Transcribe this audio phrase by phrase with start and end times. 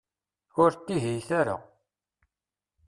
[0.61, 1.55] Ur ttihiyet ara.